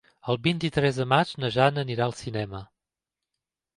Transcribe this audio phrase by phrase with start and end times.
[0.33, 2.67] El vint-i-tres de maig na Jana anirà al cinema.